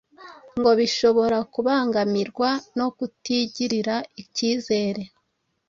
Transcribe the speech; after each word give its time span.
ngo 0.59 0.71
bishobora 0.79 1.37
kubangamirwa 1.53 2.49
no 2.77 2.87
kutigirira 2.97 3.95
ikizere, 4.21 5.01